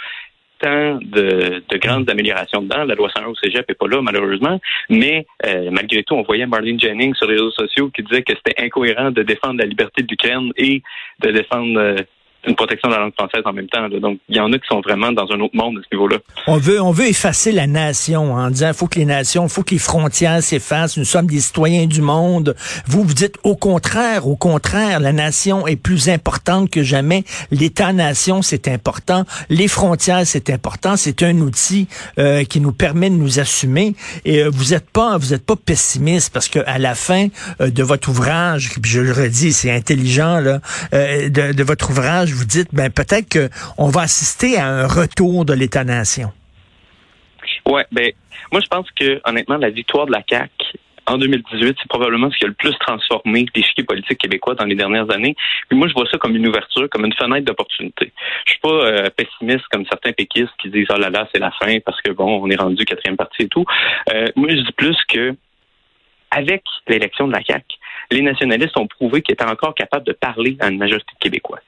tant 0.60 0.98
de, 1.00 1.62
grandes 1.78 2.08
améliorations 2.10 2.62
dedans. 2.62 2.84
La 2.84 2.94
loi 2.94 3.10
101 3.14 3.26
au 3.26 3.34
cégep 3.34 3.68
n'est 3.68 3.74
pas 3.74 3.88
là, 3.88 4.02
malheureusement. 4.02 4.60
Mais 4.88 5.26
euh, 5.46 5.70
malgré 5.70 6.02
tout, 6.04 6.14
on 6.14 6.22
voyait 6.22 6.46
Marlene 6.46 6.78
Jennings 6.78 7.14
sur 7.14 7.26
les 7.26 7.34
réseaux 7.34 7.50
sociaux 7.50 7.90
qui 7.90 8.02
disait 8.02 8.22
que 8.22 8.34
c'était 8.34 8.62
incohérent 8.62 9.10
de 9.10 9.22
défendre 9.22 9.58
la 9.58 9.66
liberté 9.66 10.02
de 10.02 10.08
l'Ukraine 10.08 10.52
et 10.56 10.82
de 11.20 11.30
défendre 11.30 11.78
euh, 11.78 11.96
une 12.46 12.54
protection 12.54 12.88
de 12.88 12.94
la 12.94 13.00
langue 13.00 13.12
française 13.12 13.42
en 13.44 13.52
même 13.52 13.68
temps. 13.68 13.88
Donc, 13.88 14.18
il 14.28 14.36
y 14.36 14.40
en 14.40 14.52
a 14.52 14.58
qui 14.58 14.66
sont 14.68 14.80
vraiment 14.80 15.12
dans 15.12 15.30
un 15.30 15.40
autre 15.40 15.54
monde 15.54 15.78
à 15.78 15.80
ce 15.82 15.94
niveau-là. 15.94 16.18
On 16.46 16.56
veut, 16.56 16.80
on 16.80 16.90
veut 16.90 17.06
effacer 17.06 17.52
la 17.52 17.66
nation 17.66 18.32
en 18.32 18.50
disant, 18.50 18.72
faut 18.72 18.86
que 18.86 18.98
les 18.98 19.04
nations, 19.04 19.48
faut 19.48 19.62
que 19.62 19.74
les 19.74 19.78
frontières 19.78 20.42
s'effacent. 20.42 20.96
Nous 20.96 21.04
sommes 21.04 21.26
des 21.26 21.40
citoyens 21.40 21.86
du 21.86 22.00
monde. 22.00 22.54
Vous, 22.86 23.02
vous 23.02 23.14
dites 23.14 23.36
au 23.44 23.56
contraire, 23.56 24.26
au 24.26 24.36
contraire, 24.36 25.00
la 25.00 25.12
nation 25.12 25.66
est 25.66 25.76
plus 25.76 26.08
importante 26.08 26.70
que 26.70 26.82
jamais. 26.82 27.24
L'État-nation, 27.50 28.42
c'est 28.42 28.68
important. 28.68 29.24
Les 29.48 29.68
frontières, 29.68 30.26
c'est 30.26 30.50
important. 30.50 30.96
C'est 30.96 31.22
un 31.22 31.36
outil 31.38 31.88
euh, 32.18 32.44
qui 32.44 32.60
nous 32.60 32.72
permet 32.72 33.10
de 33.10 33.16
nous 33.16 33.38
assumer. 33.38 33.94
Et 34.24 34.42
euh, 34.42 34.50
vous 34.50 34.72
êtes 34.74 34.88
pas, 34.90 35.18
vous 35.18 35.34
êtes 35.34 35.44
pas 35.44 35.56
pessimiste 35.56 36.32
parce 36.32 36.48
que 36.48 36.60
à 36.66 36.78
la 36.78 36.94
fin 36.94 37.28
euh, 37.60 37.70
de 37.70 37.82
votre 37.82 38.08
ouvrage, 38.08 38.70
puis 38.80 38.90
je 38.90 39.00
le 39.00 39.12
redis, 39.12 39.52
c'est 39.52 39.70
intelligent 39.70 40.40
là, 40.40 40.60
de, 40.92 41.52
de 41.52 41.62
votre 41.62 41.90
ouvrage 41.90 42.29
vous 42.34 42.44
dites, 42.44 42.68
ben 42.72 42.90
peut-être 42.90 43.28
qu'on 43.28 43.88
va 43.88 44.02
assister 44.02 44.56
à 44.56 44.66
un 44.66 44.86
retour 44.86 45.44
de 45.44 45.52
l'État-nation. 45.52 46.32
Ouais, 47.66 47.86
ben 47.92 48.12
moi 48.52 48.60
je 48.60 48.66
pense 48.68 48.86
que 48.92 49.20
honnêtement 49.24 49.56
la 49.56 49.70
victoire 49.70 50.06
de 50.06 50.12
la 50.12 50.22
CAC 50.22 50.50
en 51.10 51.18
2018, 51.18 51.76
c'est 51.80 51.88
probablement 51.88 52.30
ce 52.30 52.38
qui 52.38 52.44
a 52.44 52.48
le 52.48 52.54
plus 52.54 52.76
transformé 52.78 53.46
l'échiquier 53.54 53.84
politique 53.84 54.18
québécois 54.18 54.54
dans 54.54 54.64
les 54.64 54.74
dernières 54.74 55.10
années. 55.10 55.34
Puis 55.68 55.76
moi, 55.76 55.88
je 55.88 55.94
vois 55.94 56.06
ça 56.10 56.18
comme 56.18 56.36
une 56.36 56.46
ouverture, 56.46 56.88
comme 56.88 57.04
une 57.04 57.12
fenêtre 57.14 57.44
d'opportunité. 57.44 58.12
Je 58.46 58.52
suis 58.52 58.60
pas 58.60 58.68
euh, 58.68 59.10
pessimiste 59.16 59.66
comme 59.70 59.84
certains 59.86 60.12
péquistes 60.12 60.52
qui 60.60 60.70
disent 60.70 60.86
oh 60.90 60.98
là 60.98 61.10
là, 61.10 61.28
c'est 61.32 61.40
la 61.40 61.50
fin 61.50 61.78
parce 61.84 62.00
que 62.00 62.12
bon, 62.12 62.40
on 62.42 62.50
est 62.50 62.56
rendu 62.56 62.84
quatrième 62.84 63.16
partie 63.16 63.42
et 63.42 63.48
tout. 63.48 63.64
Euh, 64.12 64.26
moi, 64.36 64.50
je 64.50 64.56
dis 64.56 64.72
plus 64.72 64.96
que 65.08 65.34
avec 66.30 66.62
l'élection 66.86 67.26
de 67.26 67.32
la 67.32 67.42
CAC, 67.42 67.64
les 68.10 68.22
nationalistes 68.22 68.76
ont 68.76 68.86
prouvé 68.86 69.22
qu'ils 69.22 69.34
étaient 69.34 69.44
encore 69.44 69.74
capables 69.74 70.06
de 70.06 70.12
parler 70.12 70.56
à 70.60 70.68
une 70.68 70.78
majorité 70.78 71.12
de 71.14 71.18
Québécois. 71.18 71.60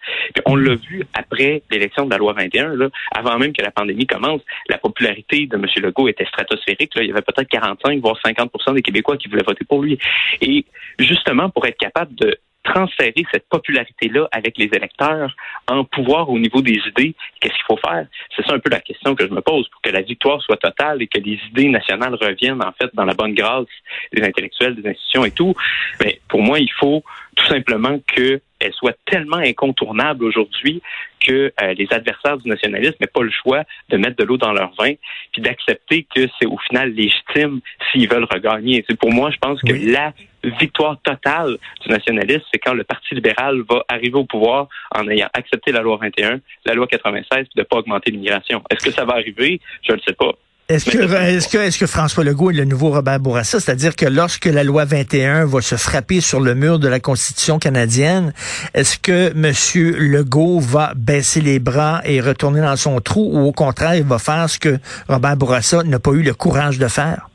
on 0.47 0.57
l'a 0.57 0.75
vu 0.75 1.05
après 1.15 1.63
l'élection 1.71 2.05
de 2.07 2.11
la 2.11 2.19
loi 2.19 2.33
21, 2.33 2.75
là, 2.75 2.89
avant 3.15 3.39
même 3.39 3.53
que 3.53 3.63
la 3.63 3.71
pandémie 3.71 4.07
commence, 4.07 4.41
la 4.69 4.79
popularité 4.79 5.47
de 5.47 5.57
M. 5.57 5.67
Legault 5.77 6.09
était 6.09 6.25
stratosphérique. 6.27 6.95
Là. 6.95 7.03
Il 7.03 7.09
y 7.09 7.13
avait 7.13 7.23
peut-être 7.23 7.49
45, 7.49 8.01
voire 8.01 8.19
50% 8.25 8.75
des 8.75 8.83
Québécois 8.83 9.17
qui 9.17 9.29
voulaient 9.29 9.45
voter 9.47 9.65
pour 9.65 9.83
lui. 9.83 9.99
Et 10.41 10.65
justement, 10.99 11.51
pour 11.51 11.67
être 11.67 11.79
capable 11.79 12.15
de 12.17 12.39
transférer 12.63 13.25
cette 13.33 13.49
popularité-là 13.49 14.29
avec 14.33 14.57
les 14.59 14.71
électeurs 14.73 15.35
en 15.69 15.85
pouvoir 15.85 16.31
au 16.31 16.39
niveau 16.39 16.63
des 16.63 16.81
idées, 16.87 17.15
qu'est-ce 17.41 17.55
qu'il 17.55 17.65
faut 17.67 17.79
faire? 17.79 18.07
C'est 18.37 18.47
ça 18.47 18.55
un 18.55 18.59
peu 18.59 18.71
la 18.71 18.81
question 18.81 19.15
que 19.15 19.27
je 19.27 19.33
me 19.33 19.41
pose 19.41 19.69
pour 19.69 19.81
que 19.83 19.91
la 19.91 20.03
victoire 20.03 20.41
soit 20.43 20.57
totale 20.57 21.03
et 21.03 21.07
que 21.07 21.19
les 21.19 21.39
idées 21.51 21.69
nationales 21.69 22.15
reviennent 22.15 22.63
en 22.63 22.73
fait 22.73 22.91
dans 22.95 23.05
la 23.05 23.15
bonne 23.15 23.35
grâce 23.35 23.67
des 24.13 24.23
intellectuels, 24.23 24.77
des 24.77 24.89
institutions 24.89 25.25
et 25.25 25.31
tout. 25.31 25.55
Mais 26.03 26.21
pour 26.29 26.43
moi, 26.43 26.59
il 26.59 26.71
faut 26.73 27.03
tout 27.37 27.47
simplement 27.47 27.99
que 28.07 28.41
elle 28.61 28.73
soit 28.75 28.97
tellement 29.07 29.39
incontournable 29.39 30.25
aujourd'hui 30.25 30.83
que 31.21 31.53
euh, 31.61 31.75
les 31.75 31.89
adversaires 31.91 32.39
du 32.39 32.49
nationalisme 32.49 32.95
n'aient 33.01 33.07
pas 33.09 33.23
le 33.23 33.31
choix 33.31 33.65
de 33.89 33.97
mettre 33.97 34.17
de 34.17 34.25
l'eau 34.25 34.37
dans 34.37 34.53
leur 34.53 34.73
vin, 34.79 34.93
puis 35.33 35.43
d'accepter 35.43 36.07
que 36.15 36.29
c'est 36.39 36.47
au 36.47 36.59
final 36.59 36.91
légitime 36.91 37.61
s'ils 37.91 38.09
veulent 38.09 38.29
regagner. 38.31 38.85
C'est 38.89 38.99
pour 38.99 39.13
moi, 39.13 39.31
je 39.31 39.39
pense 39.39 39.61
que 39.63 39.73
la 39.73 40.13
victoire 40.45 40.99
totale 41.03 41.57
du 41.85 41.89
nationalisme, 41.89 42.43
c'est 42.53 42.59
quand 42.59 42.75
le 42.75 42.85
Parti 42.85 43.15
libéral 43.15 43.63
va 43.69 43.83
arriver 43.89 44.17
au 44.17 44.25
pouvoir 44.25 44.69
en 44.95 45.09
ayant 45.09 45.29
accepté 45.35 45.73
la 45.73 45.81
loi 45.81 45.99
21, 46.01 46.41
la 46.65 46.75
loi 46.75 46.87
96, 46.87 47.29
puis 47.31 47.49
de 47.57 47.61
ne 47.61 47.65
pas 47.65 47.77
augmenter 47.77 48.11
l'immigration. 48.11 48.63
Est-ce 48.71 48.85
que 48.85 48.93
ça 48.93 49.05
va 49.05 49.15
arriver? 49.15 49.61
Je 49.87 49.93
ne 49.93 49.99
sais 50.07 50.15
pas. 50.15 50.33
Est-ce 50.69 50.91
que, 50.91 50.99
est-ce 50.99 51.49
que, 51.49 51.59
est-ce 51.59 51.79
que 51.79 51.87
François 51.87 52.25
Legault 52.25 52.51
est 52.51 52.55
le 52.55 52.65
nouveau 52.65 52.91
Robert 52.91 53.21
Bourassa? 53.21 53.61
C'est-à-dire 53.61 53.95
que 53.95 54.07
lorsque 54.07 54.47
la 54.47 54.65
loi 54.65 54.85
21 54.85 55.45
va 55.45 55.61
se 55.61 55.75
frapper 55.75 56.21
sur 56.21 56.41
le 56.41 56.55
mur 56.55 56.79
de 56.79 56.89
la 56.89 56.99
Constitution 56.99 57.59
canadienne, 57.59 58.33
est-ce 58.73 58.97
que 58.97 59.33
M. 59.33 59.53
Legault 59.99 60.61
va 60.61 60.93
baisser 60.95 61.41
les 61.41 61.59
bras 61.59 62.01
et 62.05 62.21
retourner 62.21 62.61
dans 62.61 62.77
son 62.77 63.01
trou 63.01 63.33
ou 63.35 63.47
au 63.47 63.53
contraire, 63.53 63.97
il 63.97 64.05
va 64.05 64.19
faire 64.19 64.49
ce 64.49 64.59
que 64.59 64.79
Robert 65.09 65.37
Bourassa 65.37 65.83
n'a 65.83 65.99
pas 65.99 66.13
eu 66.13 66.23
le 66.23 66.33
courage 66.33 66.79
de 66.79 66.89
faire? 66.89 67.29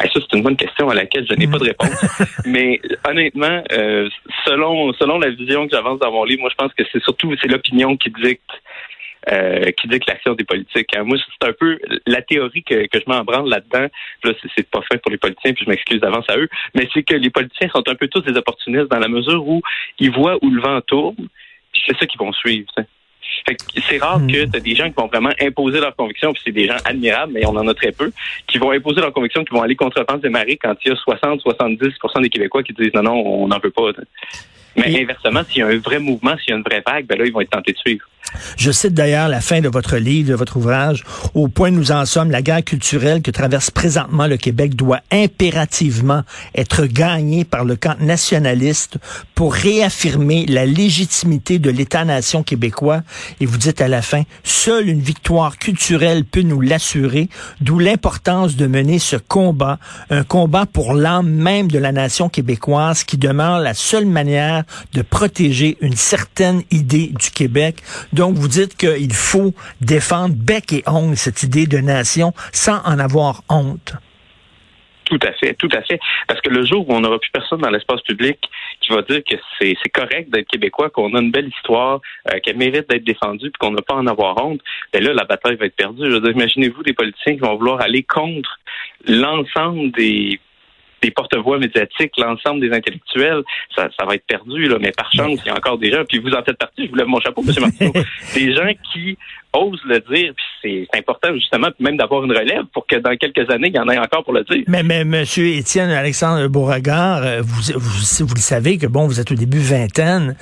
Ça, 0.00 0.08
c'est 0.20 0.36
une 0.36 0.42
bonne 0.42 0.56
question 0.56 0.88
à 0.88 0.94
laquelle 0.94 1.26
je 1.28 1.34
n'ai 1.34 1.46
pas 1.46 1.58
de 1.58 1.64
réponse. 1.64 2.04
Mais 2.46 2.80
honnêtement, 3.08 3.62
euh, 3.72 4.08
selon 4.44 4.92
selon 4.94 5.18
la 5.18 5.30
vision 5.30 5.66
que 5.66 5.74
j'avance 5.74 6.00
dans 6.00 6.12
mon 6.12 6.24
livre, 6.24 6.40
moi, 6.40 6.50
je 6.50 6.56
pense 6.56 6.74
que 6.74 6.82
c'est 6.92 7.02
surtout 7.02 7.34
c'est 7.40 7.48
l'opinion 7.48 7.96
qui 7.96 8.10
dicte 8.10 8.50
euh, 9.32 9.70
qui 9.72 9.88
dit 9.88 10.00
que 10.00 10.10
l'action 10.10 10.34
des 10.34 10.44
politiques. 10.44 10.94
Hein. 10.96 11.04
Moi, 11.04 11.16
c'est 11.18 11.48
un 11.48 11.52
peu 11.52 11.78
la 12.06 12.20
théorie 12.20 12.62
que, 12.62 12.86
que 12.86 12.98
je 13.00 13.04
m'embranle 13.06 13.48
là-dedans. 13.48 13.88
Là, 14.24 14.32
c'est 14.54 14.68
pas 14.68 14.82
fait 14.90 14.98
pour 15.00 15.10
les 15.10 15.16
politiciens, 15.16 15.54
puis 15.54 15.64
je 15.64 15.70
m'excuse 15.70 16.00
d'avance 16.00 16.28
à 16.28 16.36
eux, 16.36 16.48
mais 16.74 16.88
c'est 16.92 17.04
que 17.04 17.14
les 17.14 17.30
politiciens 17.30 17.68
sont 17.70 17.88
un 17.88 17.94
peu 17.94 18.08
tous 18.08 18.20
des 18.20 18.36
opportunistes 18.36 18.90
dans 18.90 18.98
la 18.98 19.08
mesure 19.08 19.46
où 19.46 19.62
ils 19.98 20.10
voient 20.10 20.36
où 20.42 20.50
le 20.50 20.60
vent 20.60 20.80
tourne, 20.82 21.16
puis 21.72 21.82
c'est 21.86 21.96
ça 21.98 22.06
qu'ils 22.06 22.20
vont 22.20 22.32
suivre. 22.32 22.68
C'est 23.88 23.98
rare 23.98 24.18
que 24.18 24.46
hmm. 24.46 24.50
tu 24.50 24.60
des 24.60 24.74
gens 24.74 24.88
qui 24.88 24.94
vont 24.96 25.06
vraiment 25.06 25.32
imposer 25.40 25.80
leurs 25.80 25.94
convictions, 25.94 26.32
puis 26.32 26.42
c'est 26.44 26.52
des 26.52 26.66
gens 26.66 26.76
admirables, 26.84 27.32
mais 27.32 27.44
on 27.46 27.50
en 27.50 27.66
a 27.68 27.74
très 27.74 27.92
peu, 27.92 28.10
qui 28.46 28.58
vont 28.58 28.70
imposer 28.70 29.00
leurs 29.00 29.12
convictions, 29.12 29.44
qui 29.44 29.54
vont 29.54 29.62
aller 29.62 29.76
contre 29.76 30.04
des 30.18 30.28
marées 30.28 30.56
quand 30.56 30.74
il 30.84 30.88
y 30.88 30.92
a 30.92 30.94
60-70% 30.94 32.22
des 32.22 32.28
Québécois 32.28 32.62
qui 32.62 32.72
disent 32.72 32.94
non, 32.94 33.02
non, 33.02 33.14
on 33.14 33.48
n'en 33.48 33.58
veut 33.58 33.70
pas. 33.70 33.90
Mais 34.76 35.02
inversement, 35.02 35.42
s'il 35.48 35.58
y 35.58 35.62
a 35.62 35.68
un 35.68 35.78
vrai 35.78 35.98
mouvement, 35.98 36.36
s'il 36.38 36.50
y 36.50 36.52
a 36.52 36.56
une 36.56 36.64
vraie 36.64 36.82
vague, 36.86 37.06
ben 37.06 37.18
là, 37.18 37.26
ils 37.26 37.32
vont 37.32 37.40
être 37.40 37.50
tentés 37.50 37.72
de 37.72 37.78
suivre. 37.78 38.04
Je 38.56 38.70
cite 38.70 38.94
d'ailleurs 38.94 39.28
la 39.28 39.40
fin 39.40 39.60
de 39.60 39.68
votre 39.68 39.96
livre, 39.96 40.30
de 40.30 40.34
votre 40.34 40.56
ouvrage. 40.56 41.04
Au 41.34 41.48
point 41.48 41.70
où 41.70 41.74
nous 41.74 41.92
en 41.92 42.04
sommes, 42.06 42.30
la 42.30 42.42
guerre 42.42 42.64
culturelle 42.64 43.22
que 43.22 43.30
traverse 43.30 43.70
présentement 43.70 44.26
le 44.26 44.36
Québec 44.36 44.74
doit 44.74 45.00
impérativement 45.12 46.22
être 46.54 46.86
gagnée 46.86 47.44
par 47.44 47.64
le 47.64 47.76
camp 47.76 47.96
nationaliste 48.00 48.98
pour 49.34 49.54
réaffirmer 49.54 50.46
la 50.46 50.66
légitimité 50.66 51.58
de 51.58 51.70
l'État-nation 51.70 52.42
québécois. 52.42 53.02
Et 53.40 53.46
vous 53.46 53.58
dites 53.58 53.80
à 53.80 53.88
la 53.88 54.02
fin, 54.02 54.22
seule 54.42 54.88
une 54.88 55.00
victoire 55.00 55.58
culturelle 55.58 56.24
peut 56.24 56.42
nous 56.42 56.60
l'assurer, 56.60 57.28
d'où 57.60 57.78
l'importance 57.78 58.56
de 58.56 58.66
mener 58.66 58.98
ce 58.98 59.16
combat, 59.16 59.78
un 60.10 60.24
combat 60.24 60.66
pour 60.66 60.94
l'âme 60.94 61.28
même 61.28 61.70
de 61.70 61.78
la 61.78 61.92
nation 61.92 62.28
québécoise 62.28 63.04
qui 63.04 63.18
demeure 63.18 63.58
la 63.58 63.74
seule 63.74 64.06
manière 64.06 64.63
de 64.92 65.02
protéger 65.02 65.76
une 65.80 65.96
certaine 65.96 66.62
idée 66.70 67.08
du 67.08 67.30
Québec. 67.30 67.76
Donc, 68.12 68.36
vous 68.36 68.48
dites 68.48 68.76
qu'il 68.76 69.14
faut 69.14 69.54
défendre 69.80 70.34
bec 70.36 70.72
et 70.72 70.82
ongle 70.86 71.16
cette 71.16 71.42
idée 71.42 71.66
de 71.66 71.78
nation 71.78 72.32
sans 72.52 72.80
en 72.84 72.98
avoir 72.98 73.42
honte. 73.48 73.94
Tout 75.04 75.18
à 75.22 75.32
fait, 75.32 75.54
tout 75.54 75.68
à 75.72 75.82
fait. 75.82 76.00
Parce 76.26 76.40
que 76.40 76.50
le 76.50 76.64
jour 76.64 76.88
où 76.88 76.94
on 76.94 77.00
n'aura 77.00 77.18
plus 77.18 77.30
personne 77.30 77.60
dans 77.60 77.70
l'espace 77.70 78.00
public 78.02 78.38
qui 78.80 78.92
va 78.92 79.02
dire 79.02 79.22
que 79.28 79.36
c'est 79.60 79.76
correct 79.92 80.30
d'être 80.30 80.48
québécois, 80.48 80.90
qu'on 80.90 81.14
a 81.14 81.20
une 81.20 81.30
belle 81.30 81.48
histoire, 81.48 82.00
euh, 82.32 82.38
qu'elle 82.40 82.56
mérite 82.56 82.88
d'être 82.88 83.04
défendue, 83.04 83.50
puis 83.50 83.58
qu'on 83.58 83.72
n'a 83.72 83.82
pas 83.82 83.94
en 83.94 84.06
avoir 84.06 84.42
honte, 84.44 84.60
ben 84.92 85.02
là, 85.02 85.12
la 85.12 85.24
bataille 85.24 85.56
va 85.56 85.66
être 85.66 85.76
perdue. 85.76 86.04
Imaginez-vous 86.04 86.82
des 86.82 86.94
politiciens 86.94 87.34
qui 87.34 87.40
vont 87.40 87.56
vouloir 87.56 87.80
aller 87.80 88.02
contre 88.02 88.58
l'ensemble 89.06 89.90
des 89.92 90.40
des 91.04 91.10
porte-voix 91.10 91.58
médiatiques, 91.58 92.12
l'ensemble 92.16 92.60
des 92.60 92.74
intellectuels, 92.74 93.42
ça, 93.74 93.88
ça, 93.98 94.06
va 94.06 94.14
être 94.14 94.26
perdu, 94.26 94.66
là. 94.66 94.78
Mais 94.80 94.90
par 94.92 95.12
chance, 95.12 95.38
il 95.44 95.48
y 95.48 95.50
a 95.50 95.54
encore 95.54 95.76
des 95.76 95.90
gens, 95.90 96.02
puis 96.08 96.18
vous 96.18 96.32
en 96.32 96.42
faites 96.42 96.56
partie, 96.56 96.86
je 96.86 96.90
vous 96.90 96.96
lève 96.96 97.06
mon 97.06 97.20
chapeau, 97.20 97.42
M. 97.46 97.54
Martineau, 97.60 97.92
des 98.34 98.54
gens 98.54 98.70
qui 98.92 99.18
osent 99.54 99.80
le 99.86 100.00
dire, 100.00 100.32
puis 100.34 100.88
c'est 100.92 100.98
important 100.98 101.32
justement 101.34 101.68
même 101.78 101.96
d'avoir 101.96 102.24
une 102.24 102.32
relève 102.32 102.64
pour 102.72 102.86
que 102.86 102.96
dans 102.96 103.14
quelques 103.16 103.50
années, 103.50 103.68
il 103.68 103.76
y 103.76 103.78
en 103.78 103.88
ait 103.88 103.98
encore 103.98 104.24
pour 104.24 104.32
le 104.32 104.44
dire. 104.44 104.64
Mais, 104.68 104.82
mais 104.82 105.04
Monsieur 105.04 105.46
Étienne 105.46 105.90
Alexandre 105.90 106.46
Beauregard, 106.48 107.22
euh, 107.22 107.42
vous, 107.42 107.72
vous, 107.74 108.26
vous, 108.26 108.34
le 108.34 108.40
savez 108.40 108.78
que 108.78 108.86
bon, 108.86 109.06
vous 109.06 109.20
êtes 109.20 109.30
au 109.30 109.34
début 109.34 109.58
vingtaine, 109.58 110.36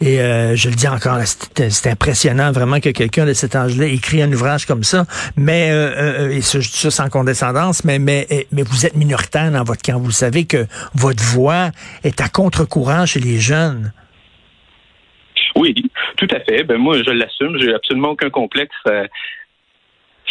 et 0.00 0.20
euh, 0.20 0.54
je 0.56 0.68
le 0.68 0.74
dis 0.74 0.88
encore, 0.88 1.18
c'est 1.24 1.90
impressionnant 1.90 2.52
vraiment 2.52 2.80
que 2.80 2.90
quelqu'un 2.90 3.26
de 3.26 3.32
cet 3.32 3.56
âge-là 3.56 3.86
écrit 3.86 4.22
un 4.22 4.32
ouvrage 4.32 4.66
comme 4.66 4.84
ça, 4.84 5.04
mais 5.36 5.68
euh, 5.70 6.30
et 6.30 6.40
ça, 6.40 6.60
ça 6.62 6.90
sans 6.90 7.08
condescendance, 7.08 7.84
mais, 7.84 7.98
mais, 7.98 8.26
mais 8.52 8.62
vous 8.62 8.86
êtes 8.86 8.96
minoritaire 8.96 9.50
dans 9.50 9.64
votre 9.64 9.82
camp. 9.82 9.98
Vous 9.98 10.10
savez 10.10 10.44
que 10.44 10.66
votre 10.94 11.22
voix 11.22 11.70
est 12.04 12.20
à 12.20 12.28
contre-courant 12.28 13.06
chez 13.06 13.20
les 13.20 13.38
jeunes. 13.38 13.92
Oui, 15.56 15.74
tout 16.16 16.28
à 16.30 16.40
fait. 16.40 16.64
Ben 16.64 16.78
moi, 16.78 16.96
je 16.96 17.10
l'assume. 17.10 17.58
J'ai 17.58 17.74
absolument 17.74 18.10
aucun 18.10 18.30
complexe 18.30 18.74
euh, 18.88 19.06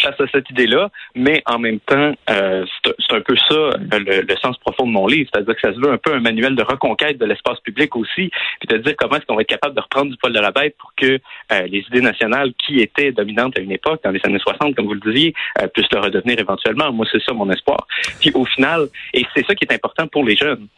face 0.00 0.20
à 0.20 0.26
cette 0.32 0.48
idée-là, 0.50 0.90
mais 1.16 1.42
en 1.46 1.58
même 1.58 1.80
temps, 1.80 2.12
euh, 2.30 2.64
c'est 2.84 3.16
un 3.16 3.20
peu 3.20 3.34
ça 3.48 3.54
euh, 3.54 3.72
le, 3.90 4.36
sens 4.40 4.56
profond 4.58 4.86
de 4.86 4.92
mon 4.92 5.08
livre, 5.08 5.28
c'est-à-dire 5.32 5.56
que 5.56 5.60
ça 5.60 5.74
se 5.74 5.80
veut 5.80 5.90
un 5.90 5.98
peu 5.98 6.14
un 6.14 6.20
manuel 6.20 6.54
de 6.54 6.62
reconquête 6.62 7.18
de 7.18 7.24
l'espace 7.24 7.58
public 7.60 7.96
aussi, 7.96 8.30
puis 8.60 8.68
de 8.68 8.76
dire 8.76 8.94
comment 8.96 9.16
est-ce 9.16 9.26
qu'on 9.26 9.34
va 9.34 9.42
être 9.42 9.48
capable 9.48 9.74
de 9.74 9.80
reprendre 9.80 10.12
du 10.12 10.16
poil 10.16 10.32
de 10.32 10.38
la 10.38 10.52
bête 10.52 10.76
pour 10.78 10.92
que 10.94 11.18
les 11.50 11.84
idées 11.88 12.00
nationales 12.00 12.52
qui 12.64 12.78
étaient 12.78 13.10
dominantes 13.10 13.58
à 13.58 13.60
une 13.60 13.72
époque, 13.72 14.00
dans 14.04 14.12
les 14.12 14.20
années 14.22 14.38
60, 14.38 14.76
comme 14.76 14.86
vous 14.86 14.94
le 14.94 15.12
disiez, 15.12 15.34
puissent 15.74 15.90
le 15.90 15.98
redevenir 15.98 16.38
éventuellement. 16.38 16.92
Moi, 16.92 17.04
c'est 17.10 17.22
ça 17.24 17.32
mon 17.32 17.50
espoir. 17.50 17.84
Puis 18.20 18.30
au 18.34 18.44
final, 18.44 18.86
et 19.14 19.26
c'est 19.34 19.44
ça 19.46 19.56
qui 19.56 19.64
est 19.64 19.74
important 19.74 20.06
pour 20.06 20.24
les 20.24 20.36
jeunes, 20.36 20.68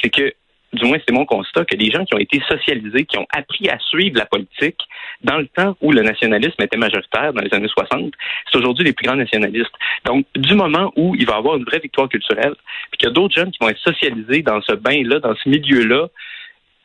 c'est 0.00 0.10
que 0.10 0.32
du 0.72 0.84
moins 0.84 0.98
c'est 1.06 1.14
mon 1.14 1.24
constat, 1.24 1.64
que 1.64 1.76
les 1.76 1.90
gens 1.90 2.04
qui 2.04 2.14
ont 2.14 2.18
été 2.18 2.40
socialisés, 2.48 3.04
qui 3.04 3.18
ont 3.18 3.26
appris 3.34 3.68
à 3.68 3.78
suivre 3.78 4.18
la 4.18 4.26
politique 4.26 4.78
dans 5.22 5.38
le 5.38 5.46
temps 5.46 5.76
où 5.80 5.92
le 5.92 6.02
nationalisme 6.02 6.60
était 6.62 6.76
majoritaire, 6.76 7.32
dans 7.32 7.42
les 7.42 7.52
années 7.54 7.68
60, 7.68 8.12
c'est 8.50 8.58
aujourd'hui 8.58 8.84
les 8.84 8.92
plus 8.92 9.06
grands 9.06 9.16
nationalistes. 9.16 9.72
Donc, 10.04 10.26
du 10.36 10.54
moment 10.54 10.92
où 10.96 11.14
il 11.14 11.26
va 11.26 11.34
y 11.34 11.38
avoir 11.38 11.56
une 11.56 11.64
vraie 11.64 11.80
victoire 11.80 12.08
culturelle, 12.08 12.54
puis 12.90 12.98
qu'il 12.98 13.08
y 13.08 13.10
a 13.10 13.14
d'autres 13.14 13.34
jeunes 13.34 13.50
qui 13.50 13.58
vont 13.60 13.68
être 13.68 13.80
socialisés 13.80 14.42
dans 14.42 14.60
ce 14.62 14.74
bain-là, 14.74 15.20
dans 15.20 15.34
ce 15.34 15.48
milieu-là, 15.48 16.08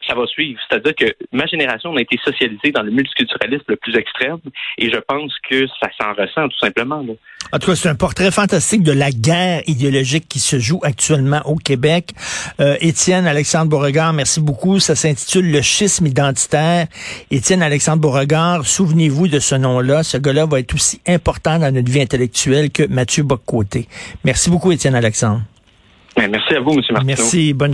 ça 0.07 0.15
va 0.15 0.25
suivre. 0.27 0.59
C'est-à-dire 0.67 0.95
que 0.95 1.05
ma 1.31 1.45
génération, 1.45 1.91
on 1.91 1.97
a 1.97 2.01
été 2.01 2.17
socialisée 2.23 2.71
dans 2.71 2.83
le 2.83 2.91
multiculturalisme 2.91 3.65
le 3.67 3.75
plus 3.75 3.95
extrême 3.95 4.39
et 4.77 4.91
je 4.91 4.97
pense 4.99 5.31
que 5.49 5.67
ça 5.67 5.89
s'en 5.99 6.13
ressent 6.13 6.47
tout 6.49 6.59
simplement. 6.59 7.03
En 7.51 7.59
tout 7.59 7.67
cas, 7.67 7.75
c'est 7.75 7.89
un 7.89 7.95
portrait 7.95 8.31
fantastique 8.31 8.83
de 8.83 8.91
la 8.91 9.11
guerre 9.11 9.61
idéologique 9.67 10.27
qui 10.27 10.39
se 10.39 10.59
joue 10.59 10.79
actuellement 10.83 11.41
au 11.45 11.55
Québec. 11.55 12.11
Euh, 12.59 12.77
Étienne 12.81 13.27
Alexandre 13.27 13.69
Beauregard, 13.69 14.13
merci 14.13 14.41
beaucoup. 14.41 14.79
Ça 14.79 14.95
s'intitule 14.95 15.51
Le 15.51 15.61
schisme 15.61 16.07
identitaire. 16.07 16.87
Étienne 17.31 17.61
Alexandre 17.61 18.01
Beauregard, 18.01 18.65
souvenez-vous 18.65 19.27
de 19.27 19.39
ce 19.39 19.55
nom-là. 19.55 20.03
Ce 20.03 20.17
gars-là 20.17 20.45
va 20.45 20.59
être 20.59 20.73
aussi 20.73 21.01
important 21.07 21.59
dans 21.59 21.73
notre 21.73 21.91
vie 21.91 22.01
intellectuelle 22.01 22.71
que 22.71 22.83
Mathieu 22.87 23.23
Boccoté. 23.23 23.87
Merci 24.23 24.49
beaucoup, 24.49 24.71
Étienne 24.71 24.95
Alexandre. 24.95 25.41
Merci 26.17 26.55
à 26.55 26.59
vous, 26.59 26.71
M. 26.71 26.81
Martin. 26.91 27.05
Merci. 27.05 27.53
Bonne 27.53 27.71